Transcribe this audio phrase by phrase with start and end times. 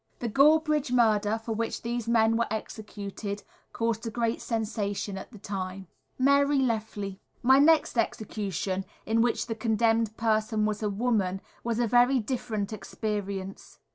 [0.17, 5.37] The Gorebridge murder, for which these men were executed, caused a great sensation at the
[5.37, 5.85] time.
[6.19, 7.19] [Illustration: Mary Lefley.] Mary Lefley.
[7.43, 12.73] My next execution, in which the condemned person was a woman, was a very different
[12.73, 13.77] experience.